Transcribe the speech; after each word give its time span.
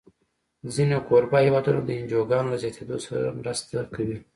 ځینې 0.73 0.97
کوربه 1.07 1.37
هېوادونه 1.45 1.79
د 1.83 1.89
انجوګانو 1.99 2.51
له 2.53 2.57
زیاتېدو 2.63 2.97
سره 3.05 3.35
مرسته 3.39 3.77
کوي. 3.95 4.17